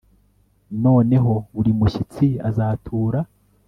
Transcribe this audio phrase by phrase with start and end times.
[0.83, 3.19] Noneho buri mushyitsi azatura